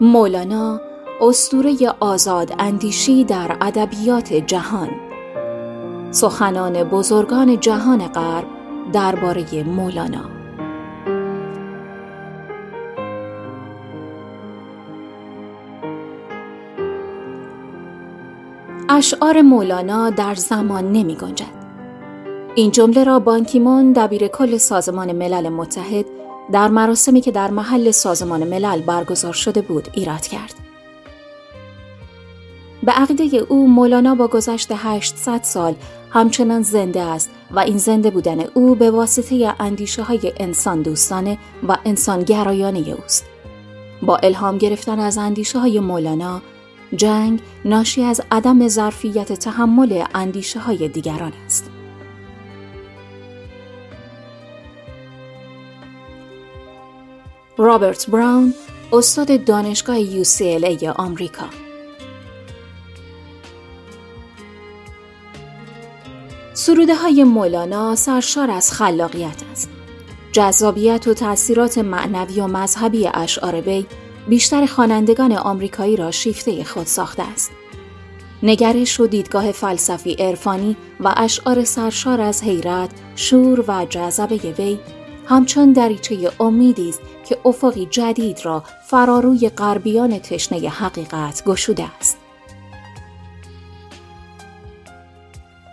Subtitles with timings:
[0.00, 0.80] مولانا
[1.20, 4.88] استوره آزاد اندیشی در ادبیات جهان
[6.10, 8.46] سخنان بزرگان جهان غرب
[8.92, 10.24] درباره مولانا
[18.88, 21.58] اشعار مولانا در زمان نمی گنجد.
[22.54, 26.17] این جمله را بانکیمون دبیر کل سازمان ملل متحد
[26.52, 30.54] در مراسمی که در محل سازمان ملل برگزار شده بود ایراد کرد.
[32.82, 35.74] به عقیده او مولانا با گذشت 800 سال
[36.10, 41.38] همچنان زنده است و این زنده بودن او به واسطه اندیشه های انسان دوستانه
[41.68, 43.26] و انسان گرایانه اوست.
[44.02, 46.42] با الهام گرفتن از اندیشه های مولانا،
[46.96, 51.70] جنگ ناشی از عدم ظرفیت تحمل اندیشه های دیگران است.
[57.60, 58.54] رابرت براون
[58.92, 61.46] استاد دانشگاه UCLA آمریکا
[66.54, 69.70] سروده های مولانا سرشار از خلاقیت است.
[70.32, 73.86] جذابیت و تأثیرات معنوی و مذهبی اشعار وی
[74.28, 77.50] بیشتر خوانندگان آمریکایی را شیفته خود ساخته است.
[78.42, 84.78] نگرش و دیدگاه فلسفی عرفانی و اشعار سرشار از حیرت، شور و جذبه وی
[85.26, 92.18] همچون دریچه امیدی است که افقی جدید را فراروی غربیان تشنه حقیقت گشوده است.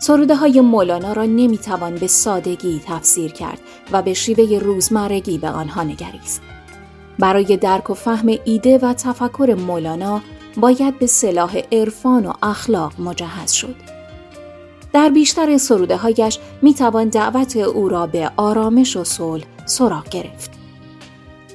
[0.00, 3.60] سروده های مولانا را نمی‌توان به سادگی تفسیر کرد
[3.92, 6.42] و به شیوه روزمرگی به آنها نگریست.
[7.18, 10.20] برای درک و فهم ایده و تفکر مولانا
[10.56, 13.74] باید به سلاح عرفان و اخلاق مجهز شد.
[14.92, 20.61] در بیشتر سروده هایش می توان دعوت او را به آرامش و صلح سراغ گرفت.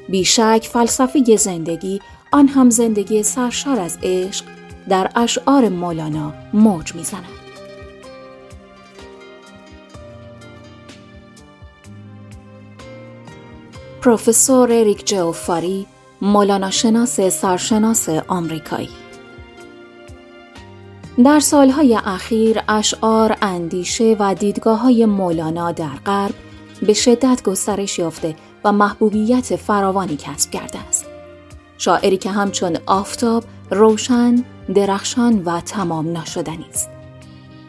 [0.10, 4.46] بیشک فلسفه زندگی آن هم زندگی سرشار از عشق
[4.90, 7.26] در اشعار مولانا موج می‌زند.
[14.02, 15.86] پروفسور اریک جوفاری
[16.22, 18.90] مولانا شناس سرشناس آمریکایی
[21.23, 26.34] در سالهای اخیر اشعار، اندیشه و دیدگاه های مولانا در غرب
[26.82, 28.36] به شدت گسترش یافته
[28.72, 31.05] محبوبیت فراوانی کسب کرده است.
[31.78, 34.44] شاعری که همچون آفتاب روشن،
[34.76, 36.89] درخشان و تمام نشدنی است.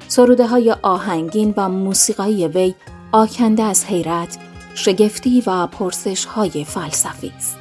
[0.08, 2.74] سروده های آهنگین و موسیقایی وی
[3.12, 4.38] آکنده از حیرت،
[4.74, 7.58] شگفتی و پرسش های فلسفی است.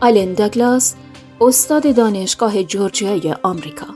[0.00, 0.94] آلن داگلاس
[1.40, 3.86] استاد دانشگاه جورجیای آمریکا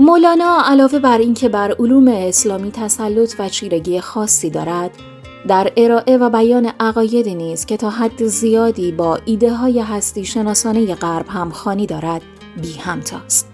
[0.00, 4.90] مولانا علاوه بر اینکه بر علوم اسلامی تسلط و چیرگی خاصی دارد
[5.48, 10.94] در ارائه و بیان عقاید نیز که تا حد زیادی با ایده های هستی شناسانه
[10.94, 12.22] غرب همخانی دارد
[12.62, 13.48] بی همتاست.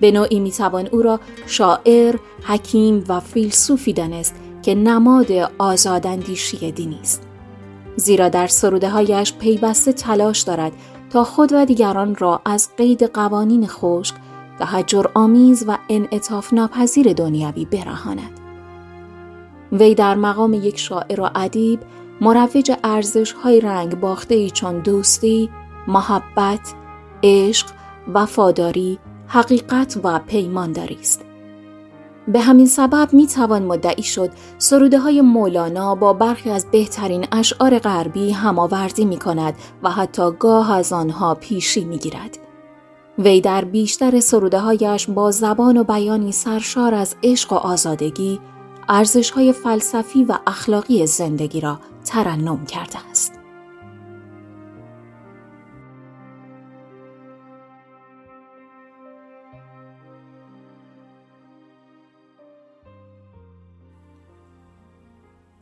[0.00, 7.22] به نوعی می‌توان او را شاعر، حکیم و فیلسوفی دانست که نماد آزاداندیشی دینی است.
[7.96, 10.72] زیرا در سروده هایش پیوسته تلاش دارد
[11.10, 14.14] تا خود و دیگران را از قید قوانین خشک
[14.60, 18.40] تحجر آمیز و انعطاف ناپذیر دنیوی برهاند.
[19.72, 21.80] وی در مقام یک شاعر و ادیب
[22.20, 25.50] مروج ارزش های رنگ باخته ای چون دوستی،
[25.88, 26.74] محبت،
[27.22, 27.66] عشق،
[28.14, 31.24] وفاداری، حقیقت و پیمانداری است.
[32.28, 37.78] به همین سبب می توان مدعی شد سروده های مولانا با برخی از بهترین اشعار
[37.78, 42.49] غربی هماوردی می کند و حتی گاه از آنها پیشی می گیرد.
[43.24, 48.40] وی در بیشتر سروده هایش با زبان و بیانی سرشار از عشق و آزادگی
[48.88, 53.32] ارزش های فلسفی و اخلاقی زندگی را ترنم کرده است.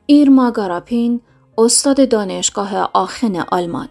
[0.07, 1.21] ایرما گاراپین
[1.59, 3.89] استاد دانشگاه آخن آلمان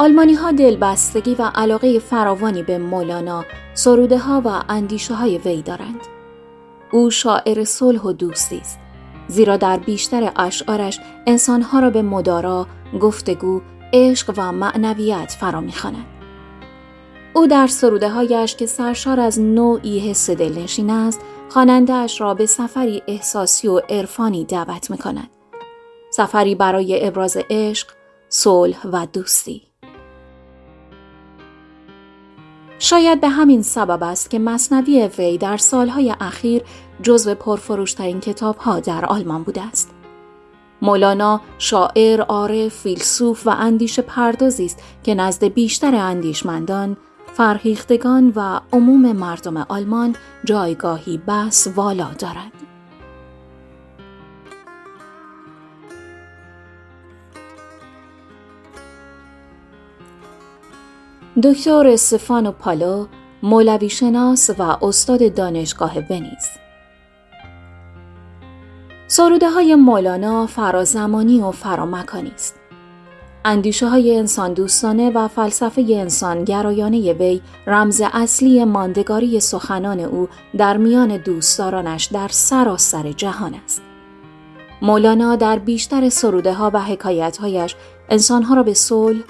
[0.00, 6.00] آلمانی ها دلبستگی و علاقه فراوانی به مولانا، سروده ها و اندیشه های وی دارند.
[6.92, 8.78] او شاعر صلح و دوستی است.
[9.28, 12.66] زیرا در بیشتر اشعارش انسانها را به مدارا،
[13.00, 13.60] گفتگو،
[13.92, 16.06] عشق و معنویت فرا می‌خواند.
[17.34, 23.02] او در سروده هایش که سرشار از نوعی حس دلنشین است، خوانندهاش را به سفری
[23.06, 25.30] احساسی و عرفانی دعوت می کند.
[26.10, 27.88] سفری برای ابراز عشق،
[28.28, 29.67] صلح و دوستی.
[32.78, 36.62] شاید به همین سبب است که مصنوی وی در سالهای اخیر
[37.02, 39.90] جزو پرفروشترین کتابها در آلمان بوده است.
[40.82, 46.96] مولانا شاعر، عارف، فیلسوف و اندیش پردازی است که نزد بیشتر اندیشمندان،
[47.34, 52.52] فرهیختگان و عموم مردم آلمان جایگاهی بس والا دارد.
[61.44, 63.06] دکتر استفانو پالو
[63.42, 66.48] مولوی شناس و استاد دانشگاه ونیز
[69.06, 72.54] سروده های مولانا فرازمانی و فرامکانی است.
[73.44, 80.76] اندیشه های انسان دوستانه و فلسفه انسان گرایانه وی رمز اصلی ماندگاری سخنان او در
[80.76, 83.82] میان دوستدارانش در سراسر جهان است.
[84.82, 87.76] مولانا در بیشتر سروده ها و حکایت هایش
[88.08, 89.20] انسان ها را به صلح،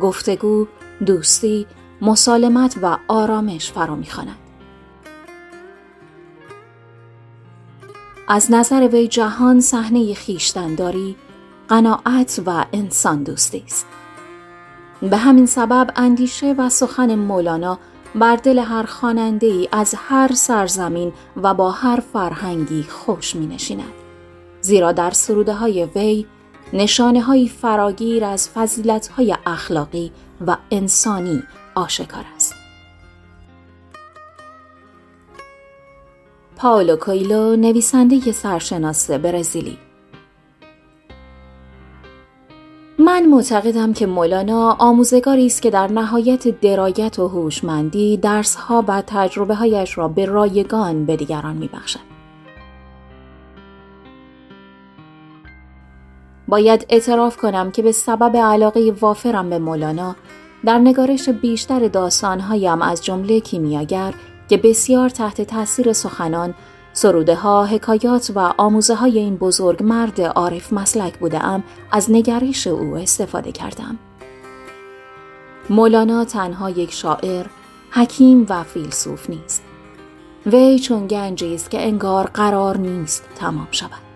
[0.00, 0.66] گفتگو،
[1.06, 1.66] دوستی،
[2.00, 4.36] مسالمت و آرامش فرا می‌خواند.
[8.28, 11.16] از نظر وی جهان صحنه خیشتنداری،
[11.68, 13.86] قناعت و انسان دوستی است.
[15.02, 17.78] به همین سبب اندیشه و سخن مولانا
[18.14, 23.92] بر دل هر خاننده ای از هر سرزمین و با هر فرهنگی خوش می نشیند.
[24.60, 26.26] زیرا در سروده های وی
[26.72, 30.12] نشانه های فراگیر از فضیلت های اخلاقی
[30.46, 31.42] و انسانی
[31.74, 32.54] آشکار است.
[36.56, 39.78] پاولو کویلو نویسنده سرشناس برزیلی
[42.98, 49.54] من معتقدم که مولانا آموزگاری است که در نهایت درایت و هوشمندی درسها و تجربه
[49.54, 52.17] هایش را به رایگان به دیگران میبخشد.
[56.48, 60.16] باید اعتراف کنم که به سبب علاقه وافرم به مولانا
[60.64, 64.14] در نگارش بیشتر داستانهایم از جمله کیمیاگر
[64.48, 66.54] که بسیار تحت تاثیر سخنان
[66.92, 72.96] سروده ها، حکایات و آموزه های این بزرگ مرد عارف مسلک بودم از نگرش او
[72.96, 73.98] استفاده کردم.
[75.70, 77.46] مولانا تنها یک شاعر،
[77.90, 79.62] حکیم و فیلسوف نیست.
[80.46, 84.07] وی چون گنجی است که انگار قرار نیست تمام شود.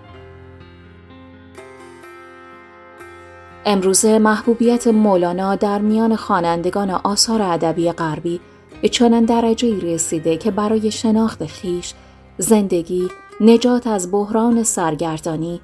[3.66, 8.40] امروزه محبوبیت مولانا در میان خوانندگان آثار ادبی غربی
[8.82, 11.94] به چنان درجه رسیده که برای شناخت خیش
[12.38, 13.08] زندگی،
[13.40, 15.60] نجات از بحران سرگردانی،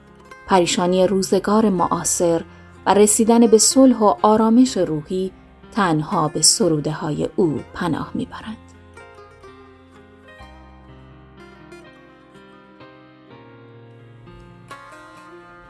[0.47, 2.45] پریشانی روزگار معاصر
[2.87, 5.31] و رسیدن به صلح و آرامش روحی
[5.73, 8.68] تنها به سروده های او پناه می‌برند.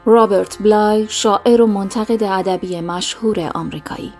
[0.09, 4.13] رابرت بلای شاعر و منتقد ادبی مشهور آمریکایی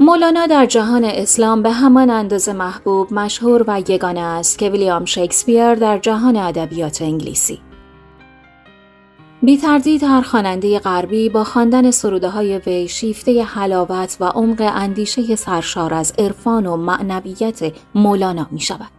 [0.00, 5.74] مولانا در جهان اسلام به همان اندازه محبوب، مشهور و یگانه است که ویلیام شکسپیر
[5.74, 7.60] در جهان ادبیات انگلیسی.
[9.42, 15.36] بی تردید هر خواننده غربی با خواندن سروده های وی شیفته حلاوت و عمق اندیشه
[15.36, 18.95] سرشار از عرفان و معنویت مولانا می شود.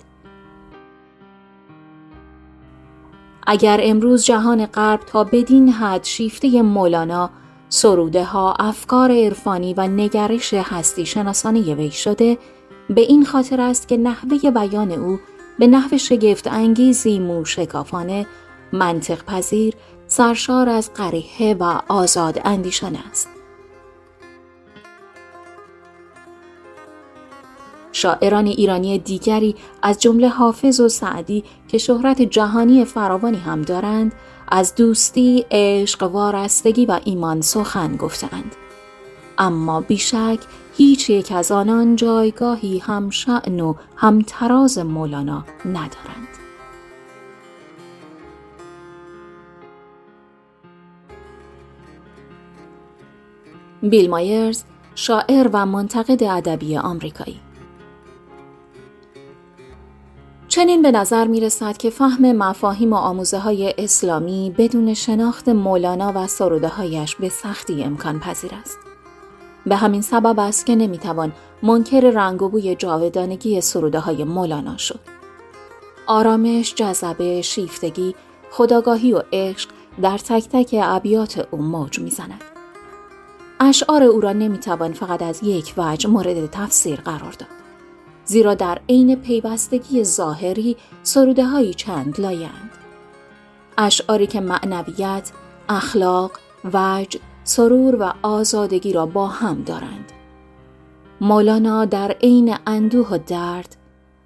[3.50, 7.30] اگر امروز جهان غرب تا بدین حد شیفته مولانا
[7.70, 12.38] سروده ها افکار عرفانی و نگرش هستی شناسانه وی شده
[12.90, 15.20] به این خاطر است که نحوه بیان او
[15.60, 18.26] به نحو شگفت انگیزی موشکافانه
[18.74, 19.74] منطق پذیر
[20.08, 23.37] سرشار از قریحه و آزاد اندیشان است.
[27.98, 34.14] شاعران ایرانی دیگری از جمله حافظ و سعدی که شهرت جهانی فراوانی هم دارند
[34.48, 38.56] از دوستی، عشق، وارستگی و ایمان سخن گفتند.
[39.38, 40.40] اما بیشک
[40.78, 46.28] هیچ یک از آنان جایگاهی هم شعن و هم تراز مولانا ندارند.
[53.82, 54.64] بیل مایرز
[54.96, 57.40] شاعر و منتقد ادبی آمریکایی
[60.58, 66.14] چنین به نظر می رسد که فهم مفاهیم و آموزه های اسلامی بدون شناخت مولانا
[66.16, 68.78] و سروده هایش به سختی امکان پذیر است.
[69.66, 71.32] به همین سبب است که نمی‌توان
[71.64, 75.00] منکر رنگ و بوی جاودانگی سروده های مولانا شد.
[76.08, 78.16] آرامش، جذبه، شیفتگی،
[78.52, 79.70] خداگاهی و عشق
[80.02, 82.42] در تک تک ابیات او موج می‌زند.
[83.60, 87.57] اشعار او را نمی‌توان فقط از یک وجه مورد تفسیر قرار داد.
[88.28, 92.72] زیرا در عین پیوستگی ظاهری سروده هایی چند لایند.
[93.78, 95.32] اشعاری که معنویت،
[95.70, 96.32] اخلاق،
[96.74, 100.12] وجد، سرور و آزادگی را با هم دارند.
[101.22, 103.76] مولانا در عین اندوه و درد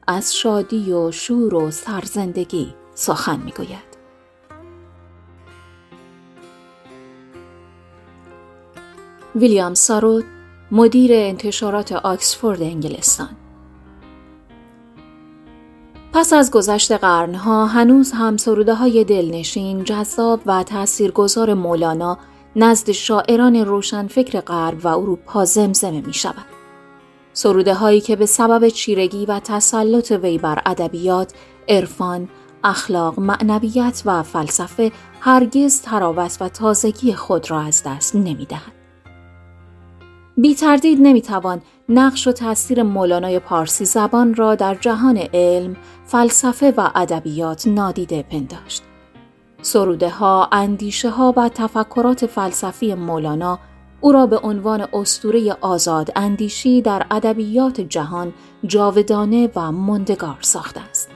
[0.08, 3.92] از شادی و شور و سرزندگی سخن می‌گوید
[9.36, 10.26] ویلیام سارود
[10.72, 13.30] مدیر انتشارات آکسفورد انگلستان
[16.14, 22.18] پس از گذشت قرنها هنوز هم سروده های دلنشین، جذاب و تاثیرگذار مولانا
[22.56, 26.46] نزد شاعران روشنفکر غرب و اروپا زمزمه می شود.
[27.34, 31.34] سروده هایی که به سبب چیرگی و تسلط وی بر ادبیات،
[31.70, 32.30] عرفان،
[32.64, 38.81] اخلاق، معنویت و فلسفه هرگز تراوت و تازگی خود را از دست نمی دهند.
[40.38, 46.74] بی تردید نمی توان نقش و تاثیر مولانای پارسی زبان را در جهان علم، فلسفه
[46.78, 48.84] و ادبیات نادیده پنداشت.
[49.62, 53.60] سروده ها، اندیشه ها و تفکرات فلسفی مولانا
[54.02, 58.34] او را به عنوان استوره آزاد اندیشی در ادبیات جهان
[58.66, 61.10] جاودانه و مندگار ساخته است.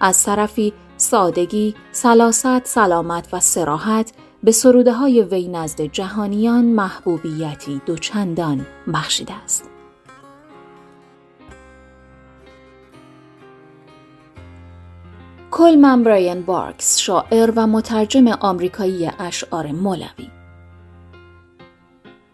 [0.00, 4.12] از طرفی سادگی، سلاست، سلامت و سراحت
[4.44, 9.70] به سروده های وی نزد جهانیان محبوبیتی دوچندان بخشیده است.
[15.50, 20.30] کلمن برایان بارکس شاعر و مترجم آمریکایی اشعار مولوی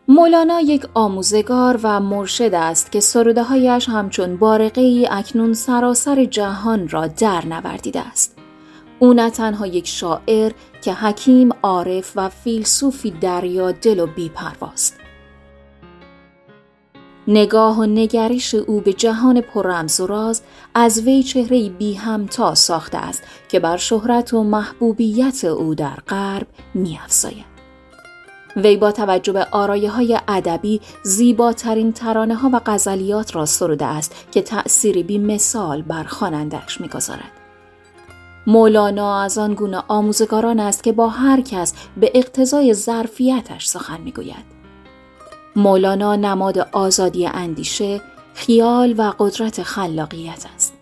[0.08, 6.88] مولانا یک آموزگار و مرشد است که سروده هایش همچون بارقه ای اکنون سراسر جهان
[6.88, 8.39] را در نوردیده است.
[9.02, 10.52] او نه تنها یک شاعر
[10.82, 14.96] که حکیم عارف و فیلسوفی دریا دل و بیپرواست
[17.28, 20.42] نگاه و نگریش او به جهان پررمز و راز
[20.74, 26.46] از وی چهره بی همتا ساخته است که بر شهرت و محبوبیت او در غرب
[26.74, 27.50] میافزاید.
[28.56, 34.14] وی با توجه به آرایه های ادبی زیباترین ترانه ها و غزلیات را سروده است
[34.32, 37.39] که تأثیری بی مثال بر خوانندهاش می‌گذارد.
[38.46, 44.60] مولانا از آن گونه آموزگاران است که با هر کس به اقتضای ظرفیتش سخن می‌گوید.
[45.56, 48.00] مولانا نماد آزادی اندیشه،
[48.34, 50.74] خیال و قدرت خلاقیت است.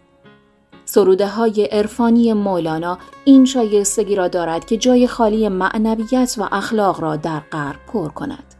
[0.84, 7.16] سروده های عرفانی مولانا این شایستگی را دارد که جای خالی معنویت و اخلاق را
[7.16, 8.54] در غرب پر کند.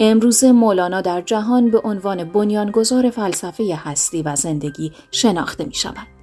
[0.00, 6.21] امروز مولانا در جهان به عنوان بنیانگذار فلسفه هستی و زندگی شناخته می شود.